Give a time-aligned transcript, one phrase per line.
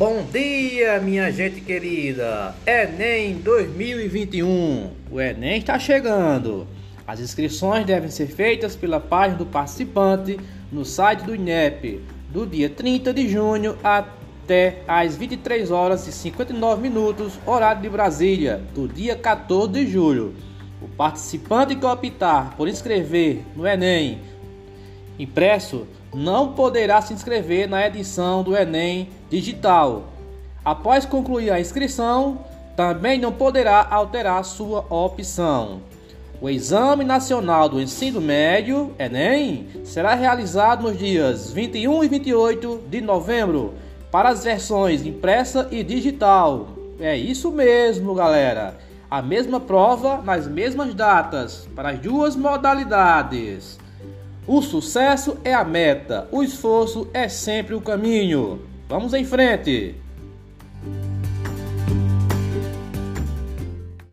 [0.00, 2.54] Bom dia, minha gente querida!
[2.66, 4.92] Enem 2021.
[5.10, 6.66] O Enem está chegando.
[7.06, 10.40] As inscrições devem ser feitas pela página do participante
[10.72, 12.00] no site do INEP
[12.30, 18.62] do dia 30 de junho até às 23 horas e 59 minutos, horário de Brasília,
[18.74, 20.34] do dia 14 de julho.
[20.80, 24.18] O participante que optar por inscrever no Enem
[25.18, 30.04] impresso não poderá se inscrever na edição do Enem digital.
[30.64, 32.44] Após concluir a inscrição,
[32.76, 35.80] também não poderá alterar sua opção.
[36.40, 43.00] O Exame Nacional do Ensino Médio, Enem, será realizado nos dias 21 e 28 de
[43.00, 43.74] novembro
[44.10, 46.68] para as versões impressa e digital.
[46.98, 48.78] É isso mesmo, galera.
[49.10, 53.78] A mesma prova nas mesmas datas para as duas modalidades.
[54.46, 58.60] O sucesso é a meta, o esforço é sempre o caminho.
[58.88, 59.94] Vamos em frente!